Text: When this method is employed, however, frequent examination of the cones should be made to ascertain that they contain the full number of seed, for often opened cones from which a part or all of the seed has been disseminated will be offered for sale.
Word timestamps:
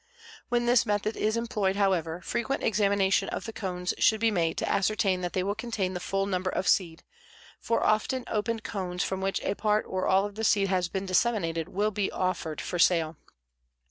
When 0.49 0.65
this 0.65 0.83
method 0.83 1.15
is 1.15 1.37
employed, 1.37 1.75
however, 1.75 2.21
frequent 2.21 2.63
examination 2.63 3.29
of 3.29 3.45
the 3.45 3.53
cones 3.53 3.93
should 3.99 4.19
be 4.19 4.31
made 4.31 4.57
to 4.57 4.67
ascertain 4.67 5.21
that 5.21 5.33
they 5.33 5.43
contain 5.55 5.93
the 5.93 5.99
full 5.99 6.25
number 6.25 6.49
of 6.49 6.67
seed, 6.67 7.03
for 7.59 7.83
often 7.85 8.23
opened 8.25 8.63
cones 8.63 9.03
from 9.03 9.21
which 9.21 9.39
a 9.43 9.53
part 9.53 9.85
or 9.87 10.07
all 10.07 10.25
of 10.25 10.33
the 10.33 10.43
seed 10.43 10.69
has 10.69 10.89
been 10.89 11.05
disseminated 11.05 11.69
will 11.69 11.91
be 11.91 12.09
offered 12.09 12.61
for 12.61 12.79
sale. 12.79 13.15